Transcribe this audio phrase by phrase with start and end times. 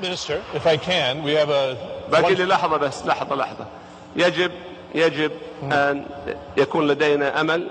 [0.00, 1.76] Minister, if I can, we have a.
[2.10, 3.66] باقي لي لحظة بس لحظة لحظة.
[4.16, 4.50] يجب
[4.94, 5.30] يجب
[5.62, 6.06] أن
[6.56, 7.70] يكون لدينا أمل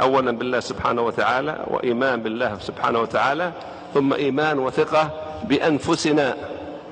[0.00, 3.52] أولا بالله سبحانه وتعالى وإيمان بالله سبحانه وتعالى
[3.94, 5.10] ثم إيمان وثقة
[5.44, 6.36] بأنفسنا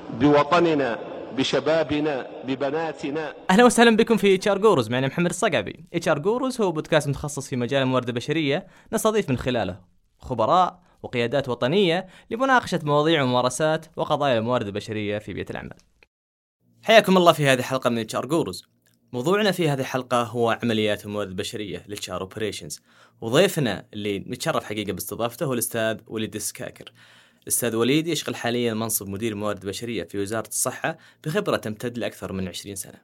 [0.09, 0.99] بوطننا
[1.37, 3.33] بشبابنا ببناتنا.
[3.49, 4.89] أهلا وسهلا بكم في HR Gurus.
[4.89, 5.85] معنا محمد الصقعبي.
[5.93, 9.75] HR Gurus هو بودكاست متخصص في مجال الموارد البشرية نستضيف من خلاله
[10.19, 15.77] خبراء وقيادات وطنية لمناقشة مواضيع وممارسات وقضايا الموارد البشرية في بيئة الأعمال.
[16.83, 18.65] حياكم الله في هذه الحلقة من HR Gurus
[19.13, 22.81] موضوعنا في هذه الحلقة هو عمليات الموارد البشرية لل HR operations
[23.21, 26.93] وضيفنا اللي نتشرف حقيقة باستضافته هو الأستاذ وليد السكاكر.
[27.43, 32.47] الأستاذ وليد يشغل حاليا منصب مدير موارد بشرية في وزارة الصحة بخبرة تمتد لأكثر من
[32.47, 33.01] 20 سنة.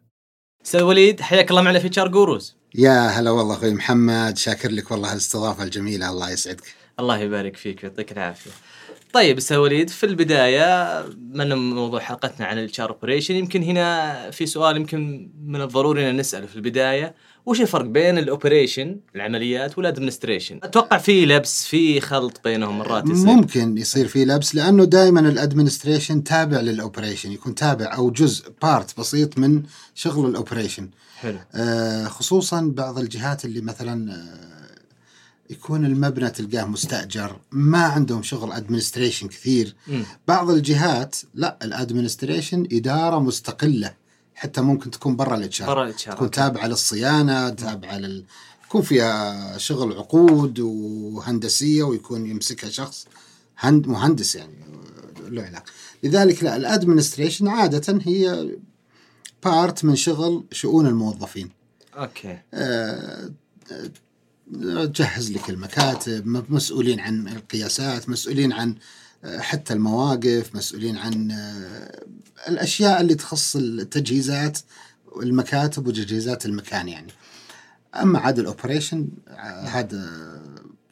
[0.65, 2.55] أستاذ وليد حياك الله معنا في HR Gurus.
[2.75, 6.63] يا هلا والله أخوي محمد شاكر لك والله الاستضافة الجميلة الله يسعدك.
[6.99, 8.51] الله يبارك فيك ويعطيك العافية.
[9.13, 14.45] طيب أستاذ وليد في البداية من موضوع حلقتنا عن ال HR operation يمكن هنا في
[14.45, 19.87] سؤال يمكن من الضروري أن نسأله في البداية وش الفرق بين ال operation العمليات وال
[19.87, 25.19] administration؟ أتوقع في لبس في خلط بينهم مرات يصير ممكن يصير في لبس لأنه دائما
[25.19, 29.63] ال administration تابع لل operation يكون تابع أو جزء part بسيط من
[29.95, 34.57] شغل ال operation حلو آه خصوصا بعض الجهات اللي مثلا آه
[35.49, 39.75] يكون المبنى تلقاه مستأجر ما عندهم شغل administration كثير.
[39.87, 40.03] مم.
[40.27, 43.93] بعض الجهات لا ال administration إدارة مستقلة
[44.35, 45.65] حتى ممكن تكون برا ال HR.
[46.05, 46.31] تكون.
[46.31, 48.23] تابعة للصيانة تابعة لل
[48.65, 53.05] يكون فيها شغل عقود وهندسية ويكون يمسكها شخص
[53.59, 54.53] هند مهندس يعني
[55.27, 55.71] له علاقة.
[56.03, 58.49] لذلك لا ال administration عادة هي
[59.43, 61.49] part من شغل شؤون الموظفين.
[61.97, 62.39] okay.
[62.53, 63.29] آه،
[64.53, 68.75] تجهز لك المكاتب مسؤولين عن القياسات مسؤولين عن
[69.23, 72.05] آه، حتى المواقف مسؤولين عن آه،
[72.49, 74.57] الأشياء اللي تخص التجهيزات
[75.21, 77.11] المكاتب وتجهيزات المكان يعني.
[77.95, 80.07] أما عاد ال operation آه، هذا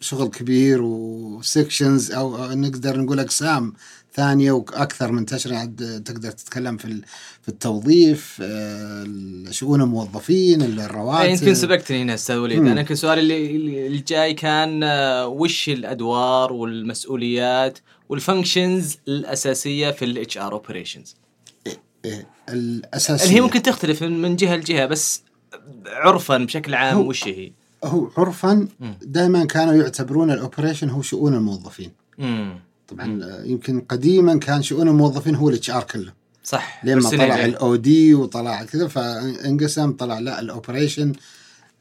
[0.06, 3.74] شغل كبير و sections أو نقدر نقول أقسام
[4.14, 5.56] ثانية وأكثر منتشرة.
[5.56, 7.02] عاد تقدر تتكلم في
[7.42, 9.06] في التوظيف آه،
[9.52, 11.22] شؤون الموظفين الرواتب.
[11.22, 12.58] أي يمكن سبقتني هنا أستاذ وليد.
[12.58, 17.80] أنا يمكن سؤالي اللي اللي الجاي كان آه، وش الأدوار والمسؤوليات
[18.10, 21.16] وال functions الأساسية في ال HR operations
[22.06, 23.26] إيه، الأساسية.
[23.26, 25.22] اللي هي ممكن تختلف من جهة لجهة بس
[25.86, 27.52] عرفا بشكل عام وش هي؟
[27.84, 28.68] هو عرفا.
[29.02, 31.92] دائما كانوا يعتبرون ال operation هو شؤون الموظفين.
[32.88, 36.14] طبعا آه، يمكن قديما كان شؤون الموظفين هو ال HR كله.
[36.44, 36.82] صح.
[36.86, 37.46] لما طلع.
[37.46, 41.14] ال OD وطلع كذا فانقسم طلع لا ال operation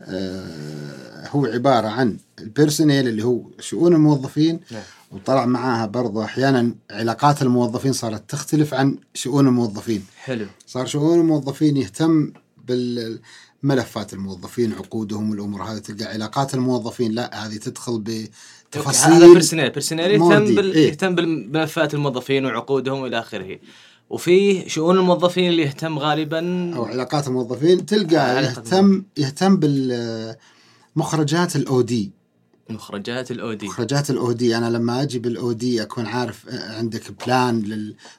[0.03, 4.83] آه، هو عبارة عن ال personnel اللي هو شؤون الموظفين نعم.
[5.13, 10.05] وطلع معاها برضو أحيانا علاقات الموظفين صارت تختلف عن شؤون الموظفين.
[10.17, 10.47] حلو.
[10.67, 12.33] صار شؤون الموظفين يهتم
[13.65, 18.31] بالملفات الموظفين عقودهم والامور هذه تلقى علاقات الموظفين لا هذه تدخل هذا
[18.71, 20.55] بتفاصيل personnel personnel يهتم.
[20.55, 20.75] بال...
[20.75, 20.89] إيه.
[20.89, 23.59] يهتم بالملفات الموظفين وعقودهم والى آخره
[24.11, 32.13] وفي شؤون الموظفين اللي يهتم غالبا أو علاقات الموظفين تلقى يهتم يهتم بالمخرجات ال OD
[32.71, 33.67] مخرجات ال OD.
[33.67, 37.63] مخرجات ال OD أنا لما أجي بال OD أكون عارف آه، عندك plan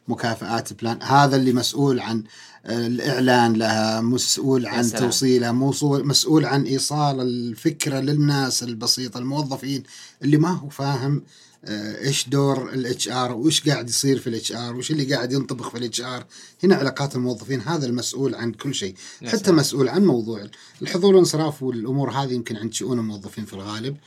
[0.08, 2.24] للمكافآت plan هذا اللي مسؤول عن
[2.66, 4.92] آه، الإعلان لها مسؤول عن.
[4.92, 9.84] توصيلها مسؤول عن إيصال الفكرة للناس البسيطة الموظفين
[10.22, 11.24] اللي ما هو فاهم
[11.68, 15.70] آه، إيش دور ال HR وإيش قاعد يصير في ال HR وإيش اللي قاعد ينطبخ
[15.70, 16.26] في ال HR
[16.64, 18.96] هنا علاقات الموظفين هذا المسؤول عن كل شيء.
[19.26, 19.52] حتى.
[19.52, 20.48] مسؤول عن موضوع
[20.82, 23.98] الحضور والانصراف والأمور هذه يمكن عند شؤون الموظفين في الغالب.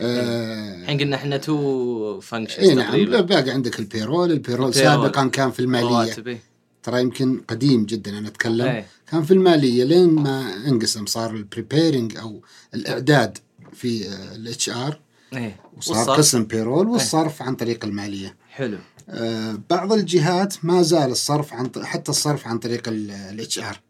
[0.00, 4.74] الحين قلنا إحنا two functions إي نعم باقي عندك ال payroll ال payroll.
[4.74, 6.16] سابقا كان في المالية.
[6.26, 6.38] إيه.
[6.82, 8.66] ترى يمكن قديم جدا أنا أتكلم.
[8.66, 8.86] إيه.
[9.10, 12.42] كان في المالية لين ما انقسم صار ال preparing أو
[12.74, 13.38] الإعداد
[13.72, 15.00] في ال HR
[15.32, 15.56] إيه.
[15.76, 16.16] وصار.
[16.16, 18.36] قسم payroll والصرف عن طريق المالية.
[18.50, 18.78] حلو.
[19.08, 23.80] آه، بعض الجهات ما زال الصرف عن حتى الصرف عن طريق ال HR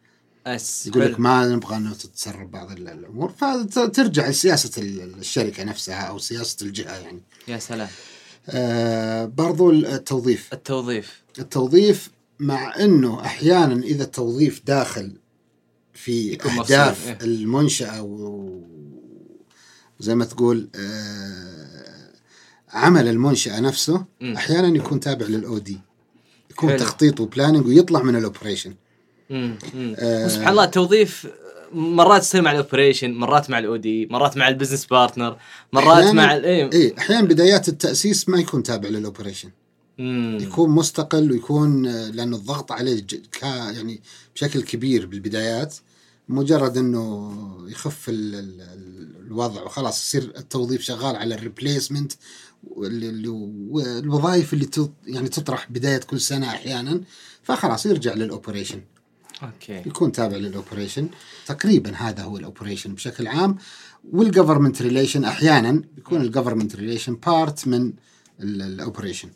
[0.47, 1.21] اس يقول لك.
[1.21, 6.99] ما نبغى إنه تتسرب بعض ال- الأمور فترجع لسياسة ال- الشركة نفسها أو سياسة الجهة
[6.99, 7.89] يعني يا سلام
[8.49, 15.17] آه برضو التوظيف التوظيف التوظيف مع إنه أحيانا إذا التوظيف داخل
[15.95, 17.19] في أهداف إيه.
[17.23, 18.03] المنشأة
[20.01, 22.11] وزي ما تقول آه
[22.71, 24.35] عمل المنشأة نفسه مم.
[24.37, 25.81] أحيانا يكون تابع لل OD
[26.51, 26.79] يكون حلو.
[26.79, 28.75] تخطيط و planning ويطلع من ال operation.
[29.31, 30.25] آه.
[30.27, 31.27] وسبحان الله التوظيف
[31.73, 35.37] مرات تصير مع ال operation مرات مع ال OD مرات مع ال business partner
[35.73, 39.51] مرات مع إيه إيه أحيانا بدايات التأسيس ما يكون تابع لل operation.
[40.41, 43.07] يكون مستقل ويكون آه، لأنه الضغط عليه
[43.43, 44.01] يعني
[44.35, 45.75] بشكل كبير بالبدايات
[46.29, 47.33] مجرد إنه
[47.69, 52.13] يخف ال ال ال الوضع وخلاص يصير التوظيف شغال على ال replacement
[52.65, 57.01] والوظائف اللي تط- يعني تطرح بداية كل سنة أحيانا
[57.43, 58.81] فخلاص يرجع لل operation
[59.43, 59.83] okay.
[59.87, 61.09] يكون تابع لل operation.
[61.47, 63.59] تقريبا هذا هو ال operation بشكل عام.
[64.13, 67.93] وال government relation أحيانا بيكون ال government relation part من
[68.41, 69.29] ال operation.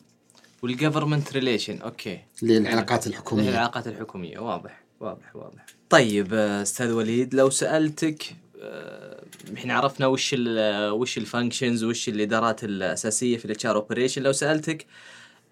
[0.63, 2.19] وال government relation okay.
[2.43, 2.59] اللي هي
[3.07, 3.49] الحكومية.
[3.49, 5.67] العلاقات الحكومية واضح واضح واضح.
[5.91, 9.25] طيب آه، أستاذ وليد لو سألتك آه،
[9.55, 14.33] إحنا عرفنا وش ال وش ال functions وش الإدارات الأساسية في ال HR operation لو
[14.33, 14.87] سألتك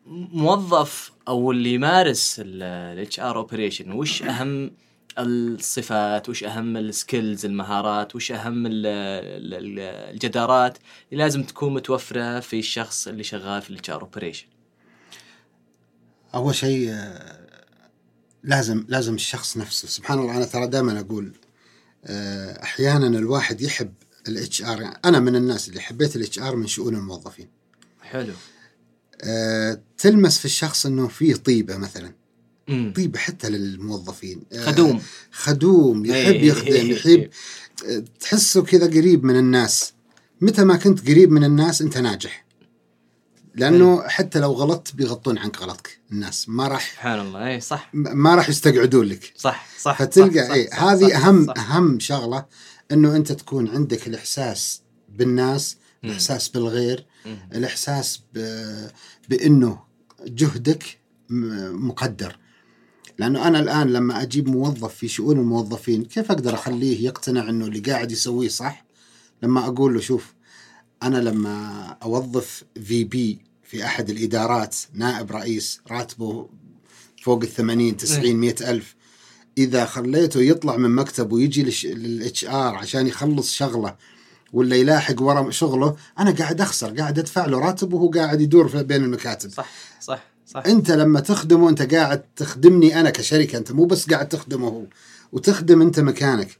[0.08, 4.70] موظف أو اللي يمارس ال HR operation وش أهم
[5.18, 10.78] الصفات؟ وش أهم ال skills المهارات؟ وش أهم ال- ال- ال- الجدارات؟
[11.12, 14.46] اللي لازم تكون متوفرة في الشخص اللي شغال في ال HR operation
[16.34, 17.46] أول شيء آه،
[18.42, 19.88] لازم لازم الشخص نفسه.
[19.88, 21.32] سبحان الله أنا ترى دائما أقول
[22.04, 23.92] آه، أحيانا الواحد يحب
[24.28, 27.48] ال HR أنا من الناس اللي حبيت ال HR من شؤون الموظفين.
[28.02, 28.32] حلو.
[29.22, 32.12] آه، تلمس في الشخص إنه فيه طيبة مثلا.
[32.68, 34.42] امم طيبة حتى للموظفين.
[34.52, 35.02] آه، خدوم.
[35.32, 36.48] خدوم يحب إيه.
[36.48, 37.30] يخدم يحب
[38.20, 39.92] تحسه كذا قريب من الناس.
[40.40, 42.46] متى ما كنت قريب من الناس أنت ناجح.
[43.54, 45.98] لأنه حتى لو غلطت بيغطون عنك غلطك.
[46.12, 47.46] الناس ما راح سبحان الله.
[47.48, 47.90] اي صح.
[47.92, 49.32] ما راح يستقعدون لك.
[49.36, 51.70] صح صح فتلقى صح، إيه صح، هذه صح، أهم صح.
[51.70, 52.46] أهم شغلة
[52.92, 55.85] إنه أنت تكون عندك الإحساس بالناس مم.
[56.04, 57.06] الإحساس بالغير.
[57.54, 58.20] الإحساس.
[59.28, 59.78] بإنه
[60.26, 60.98] جهدك
[61.30, 62.36] مقدر
[63.18, 67.78] لأنه أنا الآن لما أجيب موظف في شؤون الموظفين كيف أقدر أخليه يقتنع إنه اللي
[67.80, 68.84] قاعد يسويه صح
[69.42, 70.34] لما أقول له شوف
[71.02, 76.48] أنا لما أوظف في بي في أحد الإدارات نائب رئيس راتبه
[77.22, 78.94] فوق ال 80 90 100 ألف
[79.58, 83.96] إذا خليته يطلع من مكتب ويجي لل HR عشان يخلص شغلة
[84.56, 88.82] ولا يلاحق ورا شغله أنا قاعد أخسر قاعد أدفع له راتب وهو قاعد يدور في-
[88.82, 89.50] بين المكاتب.
[89.50, 89.70] صح
[90.00, 90.62] صح صح.
[90.66, 94.82] أنت لما تخدمه أنت قاعد تخدمني أنا كشركة أنت مو بس قاعد تخدمه هو
[95.32, 96.56] وتخدم أنت مكانك.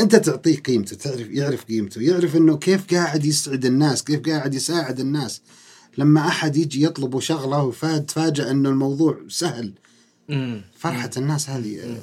[0.00, 5.00] أنت تعطيه قيمته تعرف يعرف قيمته يعرف إنه كيف قاعد يسعد الناس كيف قاعد يساعد
[5.00, 5.40] الناس.
[5.98, 9.72] لما أحد يجي يطلبه شغلة وتفاجأ إنه الموضوع سهل
[10.30, 11.98] امم فرحة الناس هذه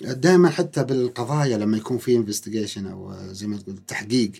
[0.00, 4.32] دائما حتى بالقضايا لما يكون في انفستيجيشن أو زي ما تقول تحقيق.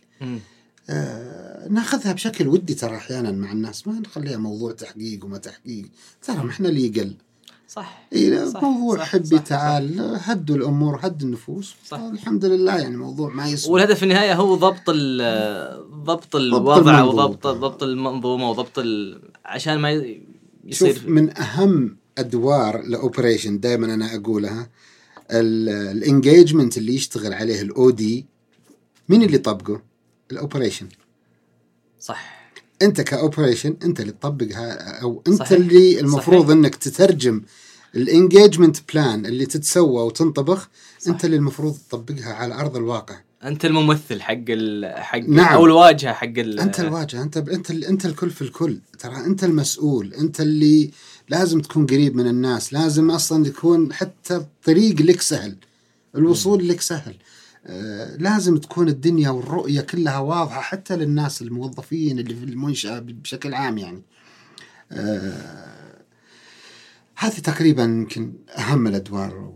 [0.90, 5.84] آه، ناخذها بشكل ودي ترى أحيانا مع الناس ما نخليها موضوع تحقيق وما تحقيق
[6.22, 7.14] ترى ما إحنا ليقل
[7.68, 11.98] صح إيه صح، موضوع صح، حبي صح، تعال هدوا الأمور هدوا النفوس صح.
[11.98, 17.02] الحمد لله يعني موضوع ما يسوى والهدف في النهايه هو ضبط ال ضبط الوضع.
[17.02, 19.22] وضبط ضبط المنظومة وضبط ال...
[19.44, 20.22] عشان ما ي-
[20.70, 24.68] شوف يصير من أهم أدوار ال operation دائما أنا أقولها
[25.30, 28.26] ال engagement اللي يشتغل عليه ال OD
[29.08, 29.82] مين اللي يطبقه؟
[30.32, 30.88] ال operation
[32.00, 32.50] صح
[32.82, 35.52] انت ك operation انت اللي تطبقها أو انت صحيح.
[35.52, 36.56] اللي المفروض صحيح.
[36.56, 37.42] إنك تترجم
[37.96, 40.68] ال engagement plan اللي تتسوى وتنطبخ.
[40.98, 41.08] صح.
[41.08, 44.94] انت اللي المفروض تطبقها على أرض الواقع أنت الممثل حق ال...
[45.02, 45.54] حق نعم.
[45.54, 46.60] أو الواجهة حق ال...
[46.60, 48.78] أنت الواجهة أنت أنت ال- أنت الكل في الكل.
[48.98, 50.90] ترى أنت المسؤول أنت اللي
[51.28, 55.56] لازم تكون قريب من الناس لازم أصلا يكون حتى الطريق لك سهل
[56.16, 57.14] الوصول لك سهل.
[57.66, 63.78] آه لازم تكون الدنيا والرؤية كلها واضحة حتى للناس الموظفين اللي في المنشأة بشكل عام
[63.78, 64.02] يعني.
[64.92, 65.94] آه
[67.16, 69.52] هذه تقريبا يمكن أهم الأدوار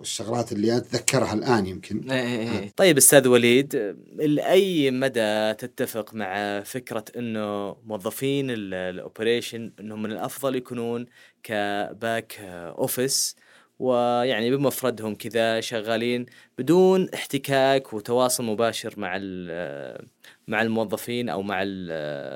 [0.00, 2.72] والشغلات اللي أتذكرها الآن يمكن إيه إيه إيه.
[2.76, 10.12] طيب أستاذ وليد لأي مدى تتفق مع فكرة إنه موظفين ال- ال operation إنهم من
[10.12, 11.06] الأفضل يكونون
[11.42, 12.36] ك back
[12.78, 13.36] office
[13.80, 16.26] ويعني بمفردهم كذا شغالين
[16.58, 20.06] بدون احتكاك وتواصل مباشر مع ال-
[20.48, 21.90] مع الموظفين أو مع ال-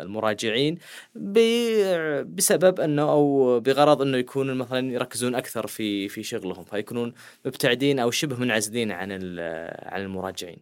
[0.06, 0.78] المراجعين
[1.14, 7.12] ب- بسبب أنه أو بغرض أنه يكونوا مثلا يركزون أكثر في في شغلهم فيكونون
[7.44, 10.58] مبتعدين أو شبه منعزلين عن ال- عن المراجعين.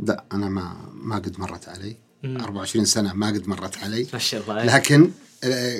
[0.00, 2.40] لا أنا ما ما قد مرت علي مم.
[2.40, 5.10] 24 سنة ما قد مرت علي ما شاء الله لكن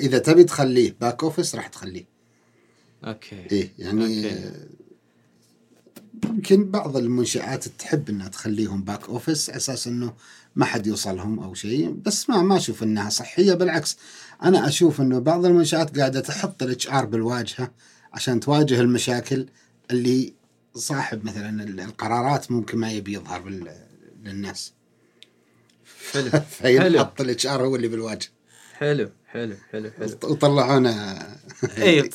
[0.03, 2.16] إذا تبي تخليه back office راح تخليه
[3.03, 3.47] okay.
[3.51, 4.67] إيه يعني okay.
[6.25, 10.13] يمكن بعض المنشآت تحب إنها تخليهم back office أساس إنه
[10.55, 13.97] ما حد يوصلهم أو شيء بس ما ما أشوف إنها صحية بالعكس.
[14.43, 17.71] أنا أشوف إنه بعض المنشآت قاعدة تحط ال HR بالواجهة
[18.13, 19.45] عشان تواجه المشاكل
[19.91, 20.33] اللي
[20.75, 23.49] صاحب مثلا القرارات ممكن ما يبي يظهر
[24.23, 24.73] للناس.
[26.13, 26.29] حلو.
[26.61, 28.29] فينحط ال HR هو اللي بالواجهة.
[28.73, 29.09] حلو.
[29.27, 30.09] حلو حلو حلو.
[30.23, 31.27] وطلعونا.
[31.77, 32.09] اي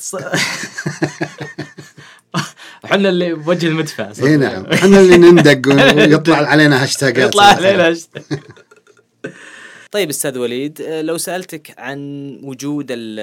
[2.85, 4.11] إحنا اللي بوجه المدفع.
[4.23, 4.65] اي نعم.
[4.65, 7.27] إحنا اللي نندق ويطلع علينا هاشتاجات.
[7.29, 7.43] يطلع.
[7.43, 7.95] علينا
[9.91, 11.99] طيب أستاذ وليد لو سألتك عن
[12.43, 13.19] وجود ال-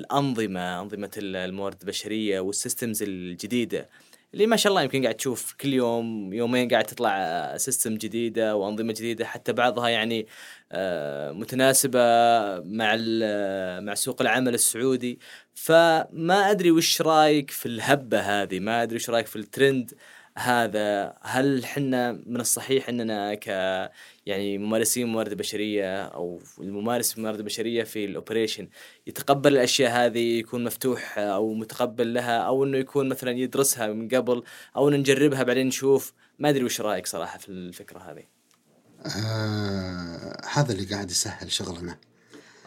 [0.00, 3.88] الأنظمة أنظمة الموارد البشرية وال systems الجديدة
[4.34, 8.92] اللي ما شاء الله يمكن قاعد تشوف كل يوم يومين قاعد تطلع system جديدة وأنظمة
[8.92, 10.26] جديدة حتى بعضها يعني
[10.72, 12.00] آه، متناسبة
[12.60, 15.18] مع ال- مع سوق العمل السعودي.
[15.54, 19.94] فما أدري وش رأيك في الهبة هذه؟ ما أدري وش رأيك في الترند؟
[20.38, 23.46] هذا هل حنا من الصحيح إننا ك
[24.26, 28.68] يعني ممارسين موارد بشريه أو الممارس موارد بشريه في ال operation
[29.06, 34.42] يتقبل الأشياء هذه يكون مفتوح أو متقبل لها أو إنه يكون مثلا يدرسها من قبل
[34.76, 38.24] أو إنه نجربها بعدين نشوف؟ ما أدري وش رأيك صراحة في الفكرة هذه.
[39.06, 41.98] آه هذا اللي قاعد يسهل شغلنا.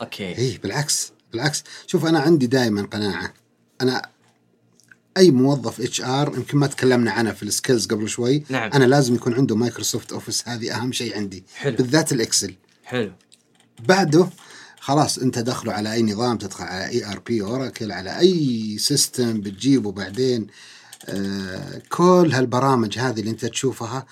[0.02, 0.38] أوكي.
[0.38, 1.64] اي بالعكس بالعكس.
[1.88, 3.34] شوف أنا عندي دائما قناعة.
[3.82, 4.02] أنا
[5.18, 8.44] أي موظف HR يمكن ما تكلمنا عنها في ال skills قبل شوي.
[8.50, 8.72] نعم.
[8.72, 11.44] أنا لازم يكون عنده Microsoft Office هذه أهم شيء عندي.
[11.56, 11.76] حلو.
[11.76, 12.54] بالذات ال Excel.
[12.84, 13.12] حلو.
[13.88, 14.30] بعده
[14.80, 20.48] خلاص أنت دخله على أي نظام تدخل على ERP Oracle على أي system بتجيبه بعدين.
[21.06, 24.06] آه كل هالبرامج هذه اللي أنت تشوفها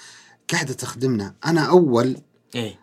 [0.51, 1.35] قاعدة تخدمنا.
[1.45, 2.17] أنا أول
[2.55, 2.79] إيه.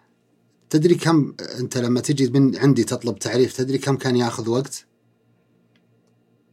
[0.70, 4.84] تدري كم أنت لما تجي من عندي تطلب تعريف تدري كم كان ياخذ وقت؟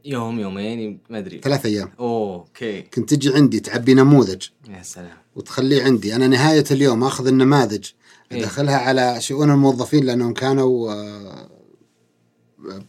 [0.06, 1.42] يوم يومين ما أدري.
[1.44, 1.92] ثلاث أيام.
[2.00, 2.82] أوكي.
[2.82, 4.48] كنت تجي عندي تعبي نموذج.
[4.70, 5.18] يا سلام.
[5.36, 6.16] وتخليه عندي.
[6.16, 7.86] أنا نهاية اليوم أخذ النماذج.
[8.32, 8.40] إيه.
[8.44, 11.50] أدخلها على شؤون الموظفين لأنهم كانوا آه،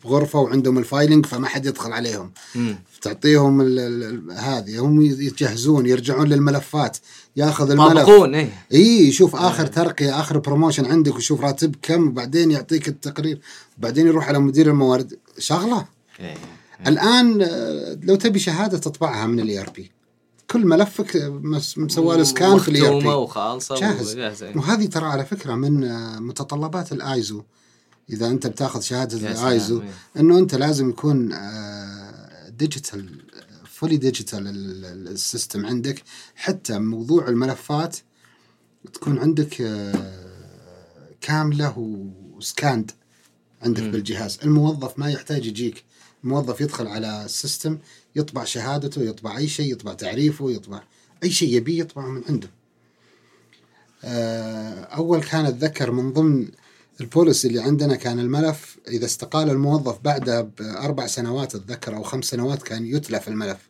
[0.05, 2.33] بغرفة وعندهم ال filing فما حد يدخل عليهم.
[2.57, 3.61] امم تعطيهم
[4.31, 4.79] هذه.
[4.79, 6.99] هم يتجهزون يرجعون للملفات.
[7.37, 7.93] ياخذ الملف.
[7.93, 8.67] طابقون إيه.
[8.73, 13.41] إي يشوف آخر ترقية آخر promotion عندك ويشوف راتب كم وبعدين يعطيك التقرير.
[13.79, 15.19] وبعدين يروح على مدير الموارد.
[15.39, 15.87] شغلة.
[16.21, 16.35] إيه.
[16.87, 19.91] الآن آه، لو تبي شهادة تطبعها من ال ERP
[20.51, 24.17] كل ملفك آه، مس- مسوى له scan في ال ERP وخالصة جاهز.
[24.57, 27.43] وهذه ترى على فكرة من آه، متطلبات الايزو
[28.11, 29.83] إذا أنت بتاخذ شهادة الايزو.
[30.17, 31.35] إنه أنت لازم يكون
[32.49, 33.09] digital
[33.65, 34.43] fully digital
[35.09, 36.03] ال system عندك.
[36.35, 37.97] حتى موضوع الملفات
[38.93, 39.63] تكون عندك
[41.21, 41.75] كاملة
[42.37, 42.91] و scanned
[43.63, 43.91] عندك مم.
[43.91, 44.39] بالجهاز.
[44.45, 45.85] الموظف ما يحتاج يجيك.
[46.25, 47.79] الموظف يدخل على ال system
[48.17, 50.83] يطبع شهادته يطبع أي شيء يطبع تعريفه يطبع
[51.23, 52.51] أي شيء يبيه يطبعه من عنده.
[54.05, 56.49] آه، أول كان أتذكر من ضمن
[57.01, 58.79] ال policy اللي عندنا كان الملف.
[58.89, 63.69] إذا استقال الموظف بعدها بأربع سنوات أتذكر أو خمس سنوات كان يتلف الملف.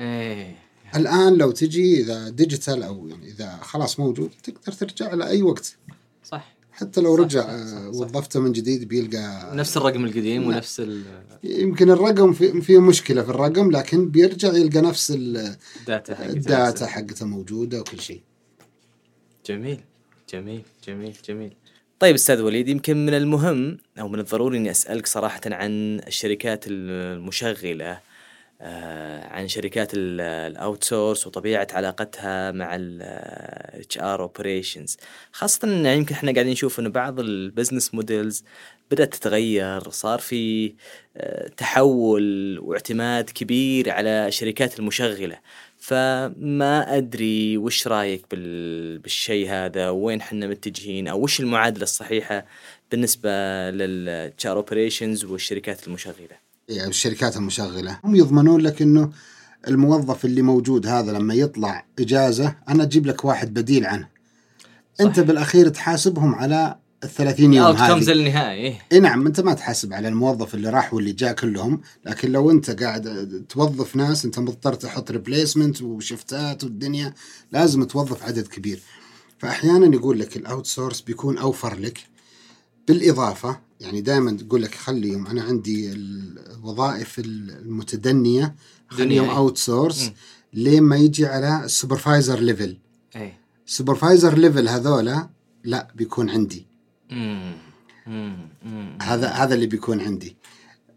[0.00, 0.56] إيه.
[0.96, 5.76] الآن لو تجي إذا digital أو يعني إذا خلاص موجود تقدر ترجع له اي وقت.
[6.24, 6.51] صح.
[6.72, 8.00] حتى لو صح، رجع صح، صح، آه، صح.
[8.00, 10.50] وظفته من جديد بيلقى نفس الرقم القديم نعم.
[10.50, 11.02] ونفس ال-
[11.44, 16.30] يمكن الرقم في فيه مشكلة في الرقم لكن بيرجع يلقى نفس ال- ال data حقته
[16.32, 18.20] ال data حقته موجودة وكل شيء
[19.46, 19.80] جميل
[20.32, 21.52] جميل جميل جميل
[21.98, 28.00] طيب أستاذ وليد يمكن من المهم أو من الضروري إني أسألك صراحة عن الشركات المشغلة
[29.30, 34.96] عن شركات ال outsource وطبيعة علاقتها مع ال HR operations
[35.32, 38.44] خاصة إن يمكن إحنا قاعدين نشوف انه بعض ال business models
[38.90, 40.74] بدأت تتغير صار في
[41.16, 45.38] آه، تحول واعتماد كبير على الشركات المشغلة.
[45.78, 48.98] فما أدري وش رأيك بال...
[48.98, 52.46] بالشيء هذا؟ وين إحنا متجهين؟ أو وش المعادلة الصحيحة
[52.90, 53.30] بالنسبة
[53.70, 57.98] لل HR operations والشركات المشغلة؟ يعني الشركات المشغلة.
[58.04, 59.10] هم يضمنون لك إنه
[59.68, 64.08] الموظف اللي موجود هذا لما يطلع إجازة أنا أجيب لك واحد بديل عنه.
[65.00, 68.12] أنت بالأخير تحاسبهم على ال 30 يوم هذه.
[68.12, 68.60] النهائي.
[68.60, 68.78] إيه.
[68.92, 72.82] اي نعم أنت ما تحاسب على الموظف اللي راح واللي جاء كلهم لكن لو أنت
[72.82, 77.14] قاعد توظف ناس أنت مضطر تحط replacement وشفتات والدنيا
[77.52, 78.80] لازم توظف عدد كبير.
[79.38, 82.11] فأحيانا يقول لك ال outsource بيكون أوفر لك.
[82.88, 88.54] بالإضافة يعني دائما تقول لك خليهم أنا عندي الوظائف المتدنية
[88.88, 89.30] خليهم.
[89.30, 90.10] outsource.
[90.52, 92.76] لين ما يجي على ال supervisor level
[93.16, 95.28] إيه ال supervisor level هذولا
[95.64, 96.66] لا بيكون عندي.
[97.10, 97.52] مم.
[98.06, 98.98] مم.
[99.02, 100.36] هذا هذا اللي بيكون عندي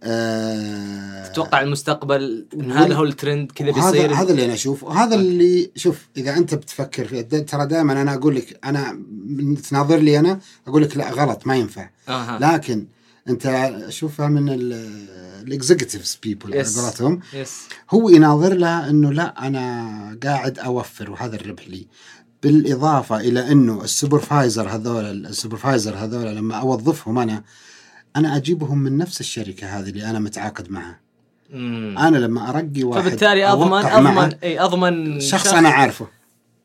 [0.06, 4.88] آه تتوقع المستقبل هذا هو الترند كذا بيصير؟ هذا اللي أنا أشوفه.
[4.88, 9.00] وهذا اللي شوف إذا أنت بتفكر فيه ترى دائما أنا أقول لك أنا
[9.70, 11.90] تناظر لي أنا أقول لك لا غلط ما ينفع.
[12.10, 12.38] آه.
[12.38, 12.88] لكن
[13.30, 16.64] أنت شوفها من ال executives people على.
[16.64, 17.20] قولتهم.
[17.92, 21.88] هو يناظر لها إنه لا أنا قاعد أوفر وهذا الربح لي.
[22.44, 27.44] بالإضافة إلى إنه ال supervisor هذول ال supervisor هذول لما أوظفهم أنا
[28.16, 31.00] أنا أجيبهم من نفس الشركة هذه اللي أنا متعاقد معها
[31.50, 31.98] مم.
[31.98, 36.08] أنا لما أرقي واحد فبالتالي اضمن اضمن إي أضمن شخص أنا عارفه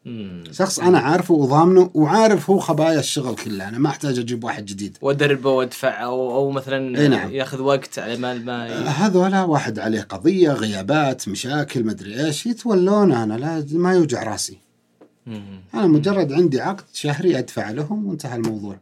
[0.04, 0.44] مم.
[0.52, 4.98] شخص أنا عارفه وضامنه وعارف هو خبايا الشغل كلها أنا ما أحتاج أجيب واحد جديد
[5.02, 7.30] وادربه وادفع أو أو مثلا نعم.
[7.30, 13.34] ياخذ وقت على ما ما هذولا واحد عليه قضية غيابات مشاكل مدري إيش يتولون أنا
[13.34, 14.58] لا ما يوجع راسي
[15.26, 15.60] مم.
[15.74, 18.78] أنا مجرد عندي عقد شهري أدفع لهم وانتهى الموضوع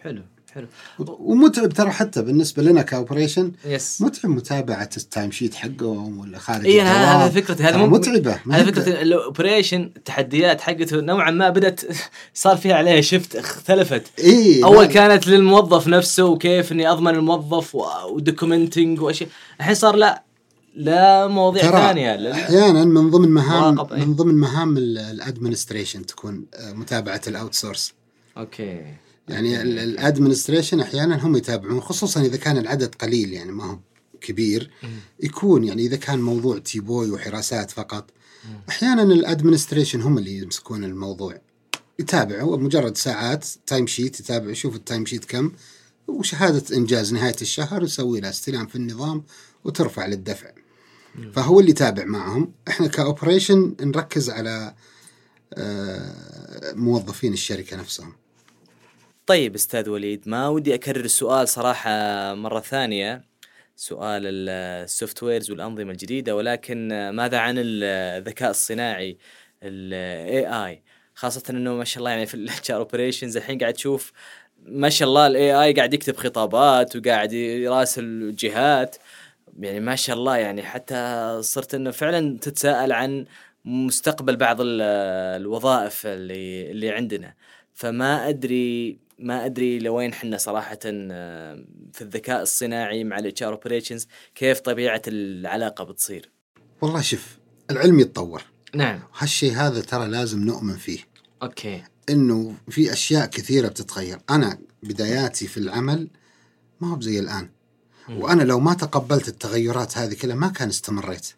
[0.00, 0.22] حلو
[0.56, 0.66] حلو.
[0.98, 6.80] ومتعب ترى حتى بالنسبة لنا ك operations متعب متابعة ال timesheet حقهم ولا خارج اي.
[6.80, 7.62] هذا فكرتي.
[7.62, 11.80] هذا متعبة هذا فكره ال operation التحديات حقته نوعا ما بدأت
[12.34, 14.02] صار فيها عليها شفت اختلفت.
[14.18, 17.74] اي أول كانت للموظف نفسه وكيف إني أضمن الموظف
[18.10, 19.30] و documenting وأشياء.
[19.60, 20.22] الحين صار لا
[20.74, 22.32] لا مواضيع ثانية.
[22.32, 24.04] أحيانا من ضمن مهام إيه.
[24.04, 27.92] من ضمن مهام ال administration تكون آه، متابعة ال outsource
[28.36, 28.84] أوكي.
[29.28, 33.78] يعني ال administration أحيانا هم يتابعون خصوصا إذا كان العدد قليل يعني ما هو
[34.20, 34.70] كبير
[35.20, 38.10] يكون يعني إذا كان موضوع tea boy وحراسات فقط.
[38.68, 41.40] أحيانا ال administration هم اللي يمسكون الموضوع.
[41.98, 45.52] يتابعوا مجرد ساعات timesheet يتابع يشوف ال timesheet كم
[46.08, 49.22] وشهادة إنجاز نهاية الشهر يسوي لها استلام في النظام
[49.64, 50.50] وترفع للدفع.
[51.32, 52.52] فهو اللي يتابع معهم.
[52.68, 54.74] إحنا ك operation نركز على
[55.54, 58.12] آه، موظفين الشركة نفسهم.
[59.26, 61.90] طيب أستاذ وليد ما ودي أكرر السؤال صراحة
[62.34, 63.24] مرة ثانية.
[63.76, 69.18] سؤال ال softwares والأنظمة الجديدة ولكن ماذا عن الذكاء الصناعي
[69.62, 70.82] ال AI
[71.14, 74.12] خاصة إنه ما شاء الله يعني في ال HR operations الحين قاعد تشوف
[74.62, 78.96] ما شاء الله ال AI قاعد يكتب خطابات وقاعد يراسل جهات.
[79.60, 83.24] يعني ما شاء الله يعني حتى صرت إنه فعلا تتساءل عن
[83.64, 84.82] مستقبل بعض ال-
[85.42, 87.34] الوظائف اللي اللي عندنا.
[87.76, 94.06] فما أدري ما أدري لوين حنا صراحة آه، في الذكاء الصناعي مع ال HR operations
[94.34, 96.30] كيف طبيعة العلاقة بتصير.
[96.82, 97.38] والله شوف
[97.70, 98.42] العلم يتطور.
[98.74, 99.00] نعم.
[99.18, 100.98] هالشيء هذا ترى لازم نؤمن فيه.
[101.42, 101.82] okay.
[102.10, 104.18] إنه في أشياء كثيرة بتتغير.
[104.30, 106.08] أنا بداياتي في العمل
[106.80, 107.50] ما هو زي الآن.
[108.08, 111.28] وأنا لو ما تقبلت التغيرات هذه كلها ما كان استمريت.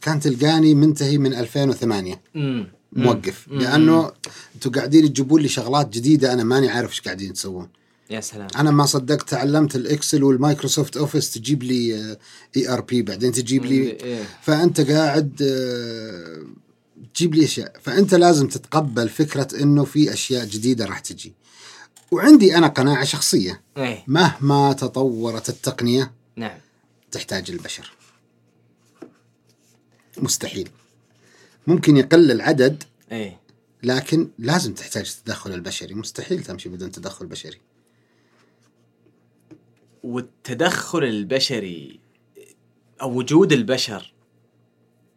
[0.00, 3.48] كان تلقاني منتهي من 2008 امم موقف.
[3.48, 4.12] لأنه
[4.54, 7.68] أنتم قاعدين تجيبون لي شغلات جديدة أنا ماني عارف إيش قاعدين تسوون.
[8.10, 8.48] يا سلام.
[8.56, 12.16] أنا ما صدقت تعلمت ال Excel وال Microsoft Office تجيب لي
[12.56, 13.98] ERP بعدين تجيب لي.
[14.42, 16.46] فأنت قاعد آه،
[17.14, 17.72] تجيب لي أشياء.
[17.82, 21.32] فأنت لازم تتقبل فكرة إنه في أشياء جديدة راح تجي.
[22.10, 23.62] وعندي أنا قناعة شخصية.
[24.06, 26.58] مهما تطورت التقنية نعم.
[27.12, 27.92] تحتاج البشر.
[30.18, 30.68] مستحيل.
[31.66, 33.40] ممكن يقل العدد إيه.
[33.82, 35.94] لكن لازم تحتاج التدخل البشري.
[35.94, 37.58] مستحيل تمشي بدون تدخل بشري.
[40.02, 42.00] والتدخل البشري
[43.02, 44.12] أو وجود البشر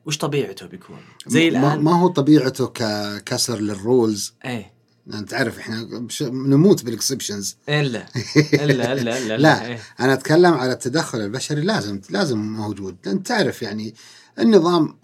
[0.06, 1.84] وش طبيعته بيكون؟ زي ما, الآن.
[1.84, 4.34] ما هو طبيعته ككسر لل rules.
[4.46, 4.76] إيه.
[5.14, 8.06] أنت تعرف إحنا نموت بال exceptions إلا
[8.54, 9.80] إلا إلا إلا لا إيه.
[10.00, 12.96] أنا أتكلم على التدخل البشري لازم لازم موجود.
[13.06, 13.94] لأن تعرف يعني
[14.40, 14.96] النظام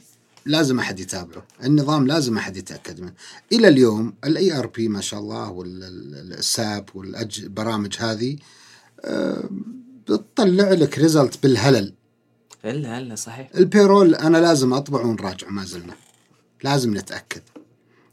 [0.45, 1.43] لازم أحد يتابعه.
[1.63, 3.13] النظام لازم أحد يتأكد منه.
[3.51, 8.38] إلى اليوم ال ERP ما شاء الله وال SAP والبرامج هذه
[10.08, 11.93] بتطلع لك result بالهلل.
[12.65, 13.49] الا الا صحيح.
[13.55, 15.93] ال payroll أنا لازم اطبع ونراجع ما زلنا.
[16.63, 17.41] لازم نتأكد.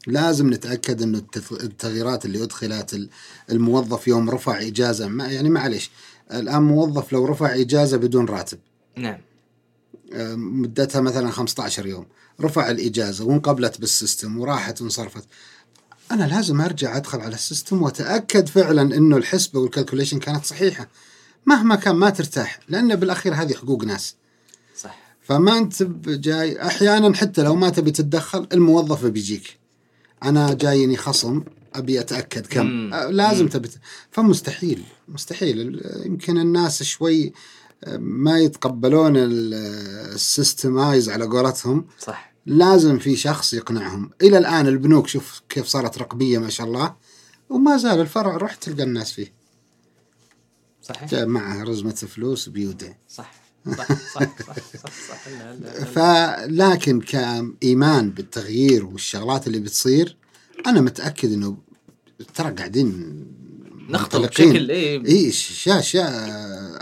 [0.07, 3.09] لازم نتأكد إنه التغييرات اللي أدخلت ال-
[3.51, 5.91] الموظف يوم رفع إجازة ما يعني معلش
[6.33, 8.57] الآن موظف لو رفع إجازة بدون راتب.
[8.95, 9.17] نعم.
[10.35, 12.05] مدتها مثلا 15 يوم.
[12.41, 15.23] رفع الإجازة وانقبلت بال system وراحت وانصرفت.
[16.11, 20.89] أنا لازم أرجع أدخل على ال system وأتأكد فعلا إنه الحسبة وال calculation كانت صحيحة.
[21.45, 24.15] مهما كان ما ترتاح لأن بالأخير هذه حقوق ناس.
[24.77, 24.99] صح.
[25.21, 29.59] فما أنت جاي أحيانا حتى لو ما تبي تتدخل الموظف بيجيك.
[30.23, 31.43] أنا جايني خصم
[31.75, 32.65] أبي أتأكد كم.
[32.65, 32.93] مم.
[32.93, 33.69] أه لازم تبي
[34.11, 35.81] فمستحيل مستحيل.
[36.05, 37.33] يمكن الناس شوي
[37.97, 39.53] ما يتقبلون ال-
[40.13, 41.85] السيستمايز على قولتهم.
[41.99, 42.33] صح.
[42.45, 44.11] لازم في شخص يقنعهم.
[44.21, 46.95] إلى الآن البنوك شوف كيف صارت رقمية ما شاء الله
[47.49, 49.33] وما زال الفرع روح تلقى الناس فيه.
[50.83, 51.09] صحيح.
[51.11, 53.31] جاء معه رزمة فلوس بيودع صح.
[53.77, 55.85] صح صح صح صح صح.
[55.95, 60.17] فلكن كإيمان بالتغيير والشغلات اللي بتصير
[60.67, 61.57] أنا متأكد إنه
[62.35, 63.25] ترى قاعدين
[63.89, 64.49] منطلقين.
[64.49, 66.09] بشكل إيه إي اشياء اشياء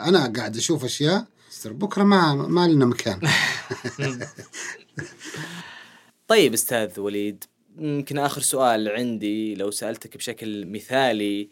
[0.07, 1.25] أنا قاعد أشوف أشياء
[1.65, 3.19] بكرة ما ما لنا مكان
[6.27, 7.43] طيب أستاذ وليد
[7.79, 11.49] يمكن آخر سؤال عندي لو سألتك بشكل مثالي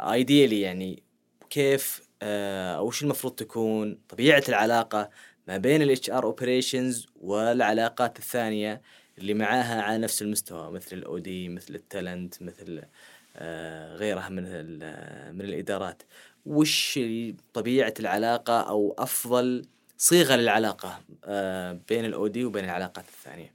[0.00, 1.02] ideally يعني
[1.50, 5.10] كيف آه، وش المفروض تكون طبيعة العلاقة
[5.48, 8.82] ما بين ال HR operations والعلاقات الثانية
[9.18, 12.88] اللي معاها على نفس المستوى مثل ال OD مثل ال talent مثل آه،
[13.96, 14.42] غيرها من
[15.36, 16.02] من الإدارات.
[16.46, 17.00] وش
[17.54, 19.64] طبيعة العلاقة أو أفضل
[19.98, 23.52] صيغة للعلاقة آه، بين ال OD وبين العلاقات الثانية؟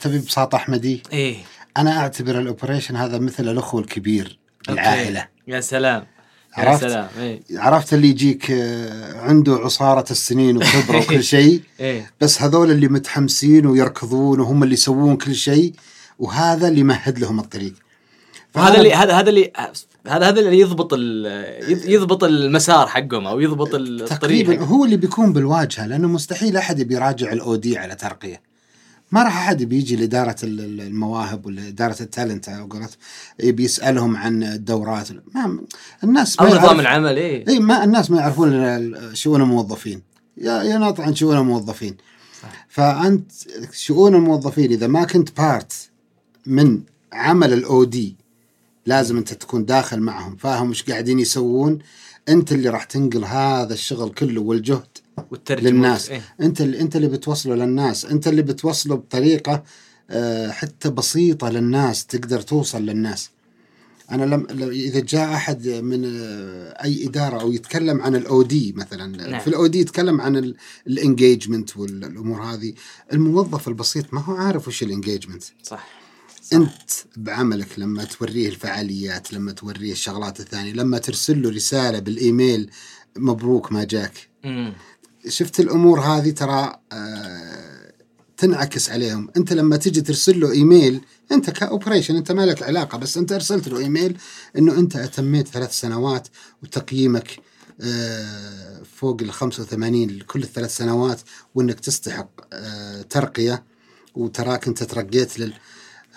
[0.00, 1.36] تبي ببساطه أحمدي؟ إيه.
[1.76, 6.06] أنا أعتبر ال operation هذا مثل الأخو الكبير العائله يا سلام.
[6.58, 7.08] يا عرفت؟ سلام.
[7.18, 7.42] إيه.
[7.50, 12.12] عرفت اللي يجيك آه، عنده عصارة السنين وخبرة وكل شيء إيه.
[12.20, 15.74] بس هذول اللي متحمسين ويركضون وهم اللي يسوون كل شيء
[16.18, 17.74] وهذا اللي يمهد لهم الطريق.
[18.56, 19.52] وهذا اللي هذا هذا اللي
[20.06, 20.94] هذا هذا اللي يضبط
[21.88, 24.68] يضبط المسار حقهم أو يضبط الطريق تقريبا حقهم.
[24.68, 28.40] هو اللي بيكون بالواجهة لأنه مستحيل أحد يبي يراجع ال OD على ترقية.
[29.12, 32.88] ما راح أحد بيجي لإدارة ال- ال- المواهب ولا إدارة ال talent على قولتهم
[33.40, 35.08] يبي يسألهم عن الدورات.
[35.34, 35.60] ما
[36.04, 37.48] الناس أو ما نظام يعرف- العمل إيه.
[37.48, 40.02] اي ما الناس ما يعرفون شؤون الموظفين.
[40.38, 41.96] يا يا ناطق عن شؤون الموظفين.
[42.68, 43.30] فأنت
[43.72, 45.72] شؤون الموظفين إذا ما كنت part
[46.46, 46.80] من
[47.12, 48.16] عمل ال OD
[48.86, 50.36] لازم انت تكون داخل معهم.
[50.36, 51.78] فاهم وش قاعدين يسوون؟
[52.28, 54.98] انت اللي راح تنقل هذا الشغل كله والجهد
[55.30, 55.70] والترجمة.
[55.70, 56.10] للناس.
[56.10, 56.22] إيه.
[56.40, 58.04] انت اللي انت اللي بتوصله للناس.
[58.04, 59.62] انت اللي بتوصله بطريقة
[60.10, 63.30] آه، حتى بسيطة للناس تقدر توصل للناس.
[64.10, 69.28] أنا لم إذا جاء أحد من آه، أي إدارة أو يتكلم عن ال OD مثلا
[69.30, 69.40] نعم.
[69.40, 70.54] في ال OD يتكلم عن
[70.86, 72.74] ال engagement والأمور هذه
[73.12, 76.03] الموظف البسيط ما هو عارف وش ال engagement صح.
[76.52, 82.70] أنت بعملك لما توريه الفعاليات لما توريه الشغلات الثانية لما ترسل له رسالة بالإيميل
[83.16, 84.28] مبروك ما جاك.
[84.44, 84.72] امم
[85.28, 87.92] شفت الأمور هذه ترى آه
[88.36, 89.30] تنعكس عليهم.
[89.36, 91.00] أنت لما تجي ترسل له إيميل
[91.32, 94.16] أنت ك operation أنت ما لك علاقة بس أنت أرسلت له إيميل
[94.58, 96.28] إنه أنت أتميت ثلاث سنوات
[96.62, 97.38] وتقييمك
[97.80, 101.20] آه فوق ال 85 لكل الثلاث سنوات
[101.54, 103.64] وإنك تستحق آه ترقية
[104.14, 105.52] وتراك أنت ترقيت لل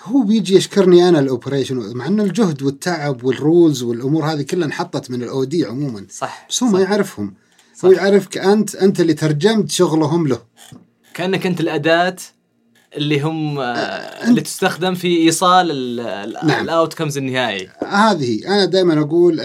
[0.04, 4.66] هو بيجي يشكرني أنا ال operation مع ان الجهد والتعب وال rules والأمور هذه كلها
[4.68, 6.06] انحطت من ال OD عموما.
[6.10, 7.34] صح بس هو ما يعرفهم.
[7.76, 7.86] صح.
[7.86, 10.40] هو يعرفك أنت أنت اللي ترجمت شغلهم له.
[11.14, 12.16] كأنك أنت الأداة
[12.98, 13.74] اللي هم آه،
[14.30, 15.96] اللي تستخدم في إيصال
[16.44, 16.64] نعم.
[16.64, 17.70] ال outcomes النهائي.
[17.88, 19.40] هذه أنا دائما أقول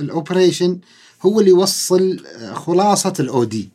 [0.00, 0.78] ال operation
[1.22, 2.20] هو اللي يوصل
[2.54, 3.68] خلاصة ال OD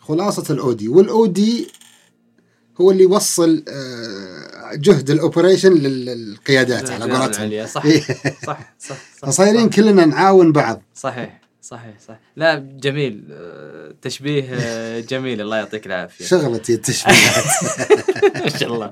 [0.00, 1.68] خلاصة ال OD وال OD
[2.80, 7.66] هو اللي يوصل آه، جهد ال operation لل- للقيادات على قولتهم.
[7.66, 7.84] صح.
[7.84, 8.00] إيه.
[8.46, 9.28] صح صح صح.
[9.28, 9.70] فصايرين.
[9.70, 10.82] كلنا نعاون بعض.
[10.94, 13.24] صحيح صحيح صح لا جميل.
[13.32, 15.40] آه، تشبيه آه، جميل.
[15.40, 16.24] الله يعطيك العافية.
[16.24, 17.44] شغلتي التشبيهات.
[18.44, 18.90] ما شاء الله.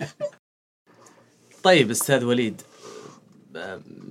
[1.63, 2.61] طيب أستاذ وليد.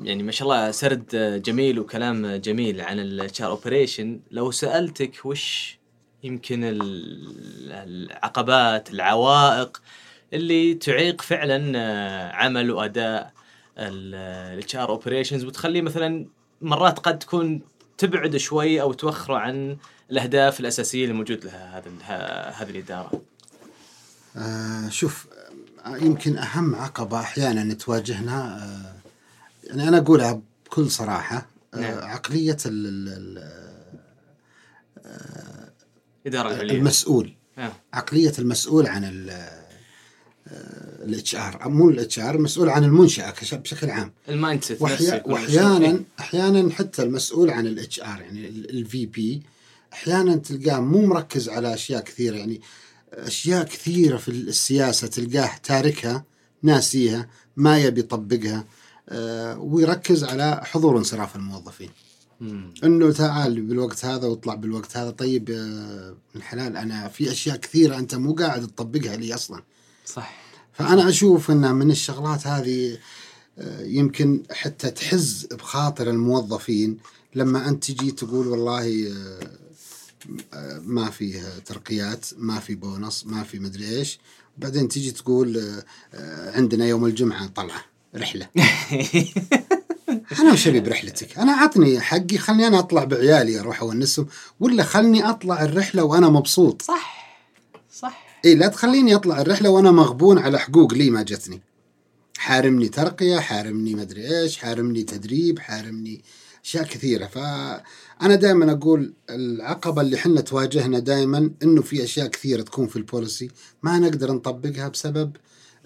[0.03, 5.76] يعني ما شاء الله سرد جميل وكلام جميل عن ال HR operation لو سألتك وش
[6.23, 9.81] يمكن ال- العقبات العوائق
[10.33, 13.33] اللي تعيق فعلا آه، عمل وأداء
[13.77, 16.25] ال HR operations وتخليه مثلا
[16.61, 17.61] مرات قد تكون
[17.97, 19.77] تبعد شوي أو توخره عن
[20.11, 23.21] الأهداف الأساسية اللي موجود لها هذا ه- هذه الإدارة.
[24.37, 25.27] آه شوف
[25.87, 28.95] يمكن أهم عقبة أحيانا تواجهنا آه
[29.67, 31.97] يعني أنا أقولها بكل صراحة آه نعم.
[31.97, 33.67] عقلية ال- ال-
[36.27, 36.73] الاداره ال- العليا.
[36.77, 37.71] المسؤول آه.
[37.93, 39.03] عقلية المسؤول عن
[41.03, 46.01] الاتش آر مو الاتش آر المسؤول عن المنشأة بشكل عام ال mindset وأحيانا مشترك.
[46.19, 49.41] أحيانا حتى المسؤول عن ال HR يعني ال VP
[49.93, 52.61] أحيانا تلقاه مو مركز على أشياء كثيرة يعني
[53.13, 56.23] أشياء كثيرة في السياسة تلقاه تاركها
[56.63, 58.65] ناسيها ما يبي يطبقها
[59.09, 61.89] آه، ويركز على حضور وانصراف الموظفين.
[62.83, 65.09] انه تعال بالوقت هذا واطلع بالوقت هذا.
[65.09, 69.63] طيب آه، من الحلال أنا في اشياء كثيرة انت مو قاعد تطبقها لي أصلا.
[70.05, 70.47] صح.
[70.73, 72.97] فأنا أشوف إن من الشغلات هذه
[73.59, 76.97] آه، يمكن حتى تحز بخاطر الموظفين.
[77.35, 79.11] لما أنت تجي تقول والله
[80.53, 84.19] آه، ما في ترقيات ما في بونص ما في مدري إيش.
[84.57, 85.81] بعدين تجي تقول
[86.53, 88.49] عندنا يوم الجمعة طلعة رحلة.
[90.39, 94.27] أنا وش أبي برحلتك؟ أنا عطني حقي خلني أنا أطلع بعيالي أروح اونسهم
[94.59, 97.37] ولا خلني أطلع الرحلة وأنا مبسوط؟ صح
[97.93, 98.27] صح.
[98.45, 101.61] إي لا تخليني أطلع الرحلة وأنا مغبون على حقوق لي ما جتني.
[102.37, 106.23] حارمني ترقية حارمني مدري إيش حارمني تدريب حارمني
[106.65, 107.25] أشياء كثيرة.
[107.25, 113.03] فانا دائما أقول العقبة اللي إحنا تواجهنا دائما إنه في أشياء كثيرة تكون في ال
[113.03, 113.51] policy
[113.83, 115.31] ما نقدر نطبقها بسبب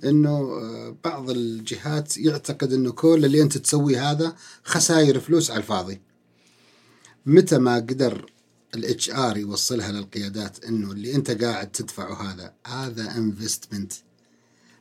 [0.05, 6.01] إنه آه، بعض الجهات يعتقد إنه كل اللي أنت تسويه هذا خسائر فلوس على الفاضي.
[7.25, 8.31] متى ما قدر
[8.75, 13.93] ال HR يوصلها للقيادات إنه اللي أنت قاعد تدفعه هذا هذا investment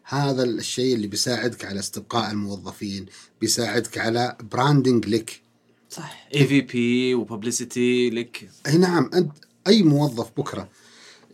[0.05, 3.07] هذا الشيء اللي بيساعدك على استبقاء الموظفين
[3.41, 5.43] بيساعدك على branding لك.
[5.91, 6.29] صح.
[6.35, 8.51] EVP و publicity لك.
[8.67, 9.33] إي نعم أنت
[9.67, 10.69] أي موظف بكرة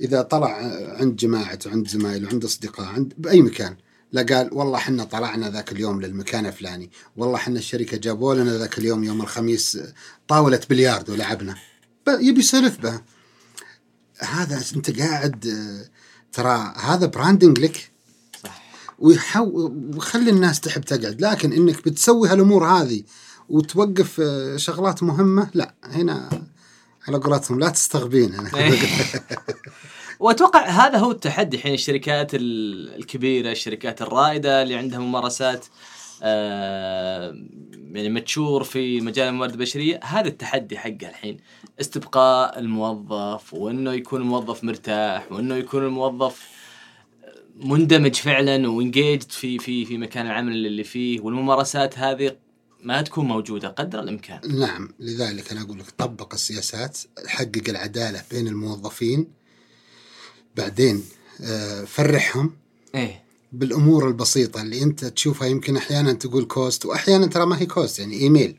[0.00, 0.56] إذا طلع
[1.00, 3.76] عند جماعته عند زمايله عند أصدقاء عند بأي مكان
[4.12, 8.78] لا قال والله إحنا طلعنا ذاك اليوم للمكان الفلاني والله إحنا الشركة جابوا لنا ذاك
[8.78, 9.78] اليوم يوم الخميس
[10.28, 11.56] طاولة بلياردو لعبنا.
[12.08, 13.04] يبي يسولف بها.
[14.18, 15.54] هذا أنت قاعد
[16.32, 17.90] ترى هذا branding لك.
[18.42, 18.62] صح.
[18.98, 21.20] ويخلي الناس تحب تقعد.
[21.20, 23.02] لكن إنك بتسوي هالأمور هذه
[23.48, 26.45] وتوقف آه، شغلات مهمة لا هنا
[27.08, 28.50] على قولتهم لا تستغبين أنا.
[30.20, 35.66] وأتوقع هذا هو التحدي حين الشركات ال- الكبيرة الشركات الرائدة اللي عندها ممارسات
[36.22, 37.36] آه
[37.92, 41.36] يعني متشور في مجال الموارد البشرية هذا التحدي حقه الحين
[41.80, 46.48] استبقاء الموظف وإنه يكون الموظف مرتاح وإنه يكون الموظف
[47.56, 52.36] مندمج فعلا و engaged في في في مكان العمل اللي فيه والممارسات هذه
[52.86, 54.58] ما تكون موجودة قدر الإمكان.
[54.58, 59.26] نعم لذلك أنا أقول لك طبق السياسات حقق العدالة بين الموظفين
[60.56, 61.04] بعدين
[61.40, 62.52] آه، فرحهم
[62.94, 63.22] إيه.
[63.52, 68.20] بالأمور البسيطة اللي أنت تشوفها يمكن أحيانا تقول cost واحيانا ترى ما هي cost يعني
[68.20, 68.56] إيميل.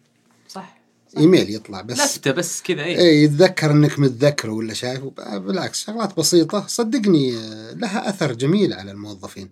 [0.49, 0.77] صح.
[1.17, 2.97] إيميل يطلع بس لفته بس كذا إيه.
[2.97, 8.91] إيه يتذكر إنك متذكره ولا شايفه بالعكس شغلات بسيطة صدقني آه، لها أثر جميل على
[8.91, 9.49] الموظفين.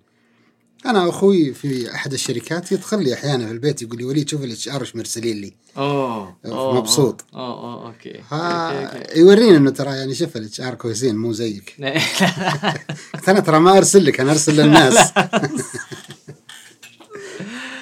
[0.86, 4.70] أنا أخوي في أحد الشركات يدخل لي أحيانا في البيت يقول لي وليد شوف ال
[4.70, 7.26] HR إيش مرسلين لي اوه أوه، مبسوط.
[7.34, 9.20] اوه اوه okay okay،.
[9.20, 11.76] يوريني إنه ترى يعني شوف ال HR كويسين مو زيك
[13.28, 14.98] أنا ترى ما أرسل لك أنا أرسل للناس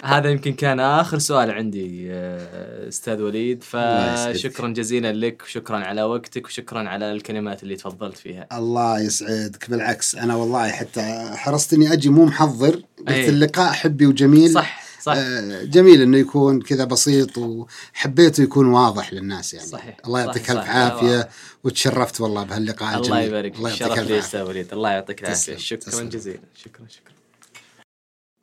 [0.03, 3.63] هذا يمكن كان آخر سؤال عندي آه، أستاذ وليد.
[3.63, 8.47] فشكرا جزيلا لك وشكرا على وقتك وشكرا على الكلمات اللي تفضلت فيها.
[8.51, 9.69] الله يسعدك.
[9.69, 13.29] بالعكس أنا والله حتى حرصت إني أجي مو محضر قلت أي.
[13.29, 14.53] اللقاء حبي وجميل.
[14.53, 15.13] صح صح.
[15.17, 19.67] آه، جميل إنه يكون كذا بسيط وحبيته يكون واضح للناس يعني.
[19.67, 19.97] صحيح.
[20.05, 20.51] الله يعطيك.
[20.51, 21.29] ألف عافية
[21.63, 22.97] وتشرفت والله بهاللقاء.
[22.97, 23.55] الجميل الله يبارك.
[23.55, 24.67] الله يعطيك ألف عافية.
[24.73, 25.57] الله يعطيك العافية.
[25.57, 26.03] شكرا.
[26.03, 27.13] جزيلا شكرا شكرا.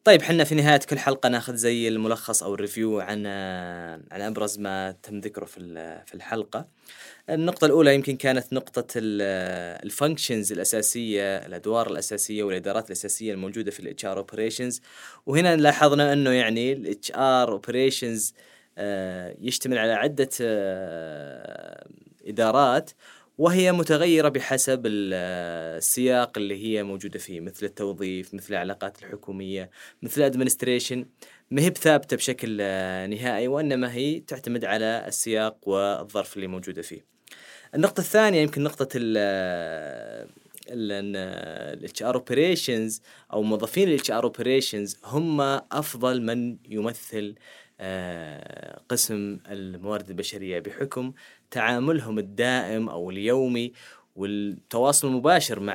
[0.04, 3.26] طيب حنا في نهاية كل حلقة ناخذ زي الملخص أو الريفيو عن
[4.12, 5.60] عن أبرز ما تم ذكره في
[6.06, 6.68] في الحلقة.
[7.30, 14.04] النقطة الأولى يمكن كانت نقطة ال functions الأساسية، الأدوار الأساسية والإدارات الأساسية الموجودة في ال
[14.04, 14.80] HR operations
[15.26, 18.34] وهنا لاحظنا أنه يعني ال HR operations
[19.40, 21.88] يشتمل على عدة آه،
[22.26, 22.90] إدارات
[23.40, 25.14] وهي متغيرة بحسب ال-
[25.78, 29.70] السياق اللي هي موجودة فيه مثل التوظيف مثل العلاقات الحكومية
[30.02, 31.06] مثل ال administration
[31.50, 32.56] ما هي بثابتة بشكل
[33.10, 37.04] نهائي وإنما هي تعتمد على السياق والظرف اللي موجودة فيه.
[37.74, 39.16] النقطة الثانية يمكن نقطة ال
[40.68, 45.40] HR operations أو موظفين ال HR operations هم
[45.72, 47.34] أفضل من يمثل
[47.82, 51.12] آه، قسم الموارد البشرية بحكم
[51.50, 53.72] تعاملهم الدائم أو اليومي
[54.16, 55.74] والتواصل المباشر مع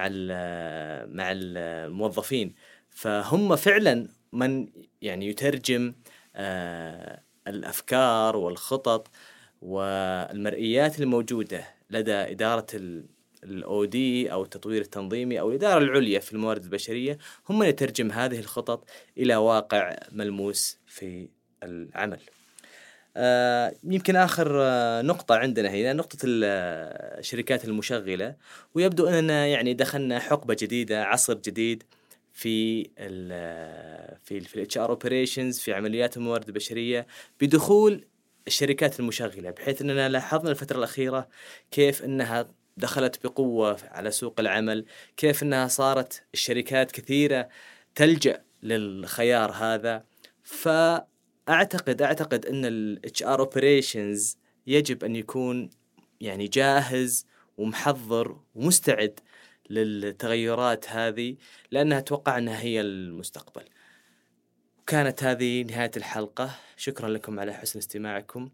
[1.05, 2.55] مع الموظفين
[2.89, 4.67] فهم فعلا من
[5.01, 5.93] يعني يترجم
[6.35, 9.07] آه، الأفكار والخطط
[9.61, 12.65] والمرئيات الموجودة لدى إدارة
[13.43, 17.17] الاو دي أو التطوير التنظيمي أو الإدارة العليا في الموارد البشرية
[17.49, 21.29] هم من يترجم هذه الخطط إلى واقع ملموس في
[21.63, 22.19] العمل.
[23.17, 28.35] آه، يمكن آخر آه، نقطة عندنا هنا نقطة ال- آه، الشركات المشغلة
[28.75, 31.83] ويبدو أننا يعني دخلنا حقبة جديدة عصر جديد
[32.33, 37.07] في ال آه، في ال في ال HR operations في عمليات الموارد البشرية
[37.41, 38.05] بدخول
[38.47, 41.27] الشركات المشغلة بحيث أننا لاحظنا الفترة الأخيرة
[41.71, 42.47] كيف أنها
[42.77, 44.85] دخلت بقوة على سوق العمل،
[45.17, 47.49] كيف أنها صارت الشركات كثيرة
[47.95, 50.03] تلجأ للخيار هذا.
[50.43, 51.14] فاعتقد
[51.49, 54.37] أعتقد إن ال HR operations
[54.67, 55.69] يجب أن يكون
[56.21, 57.25] يعني جاهز
[57.57, 59.19] ومحضر ومستعد
[59.69, 61.35] للتغيرات هذه
[61.71, 63.63] لأنها أتوقع إنها هي المستقبل.
[64.87, 68.49] كانت هذه نهاية الحلقة، شكرا لكم على حسن استماعكم.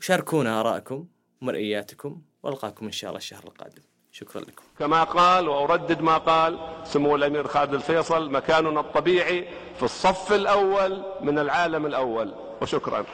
[0.00, 1.08] وشاركونا آرائكم
[1.42, 3.82] ومرئياتكم وألقاكم إن شاء الله الشهر القادم.
[4.20, 4.62] شكرا لكم.
[4.78, 11.38] كما قال وأردد ما قال سمو الأمير خالد الفيصل مكاننا الطبيعي في الصف الأول من
[11.38, 13.04] العالم الأول وشكرا